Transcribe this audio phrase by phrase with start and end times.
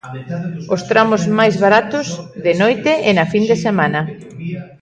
[0.73, 2.07] Os tramos máis baratos,
[2.45, 4.01] de noite e na fin de semana.